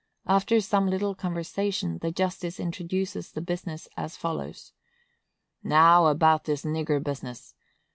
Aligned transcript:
After 0.25 0.59
some 0.61 0.87
little 0.87 1.13
conversation, 1.13 1.99
the 1.99 2.11
justice 2.11 2.59
introduces 2.59 3.31
the 3.31 3.39
business 3.39 3.87
as 3.95 4.17
follows: 4.17 4.73
"Now, 5.63 6.07
about 6.07 6.45
this 6.45 6.65
nigger 6.65 7.03
business. 7.03 7.53